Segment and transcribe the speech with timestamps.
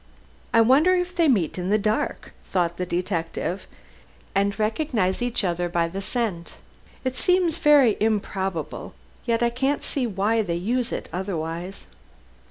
[0.51, 3.67] "I wonder if they meet in the dark?" thought the detective,
[4.33, 6.55] "and recognize each other by the scent.
[7.03, 8.95] It seems very improbable,
[9.25, 11.85] yet I can't see why they use it otherwise.